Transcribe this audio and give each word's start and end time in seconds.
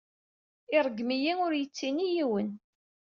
Iṛeggem-iyi 0.75 1.33
ur 1.45 1.51
yettini 1.55 2.03
i 2.05 2.09
yiwen. 2.15 2.49